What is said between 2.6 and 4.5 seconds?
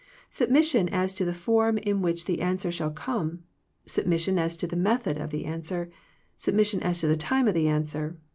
shall come; submission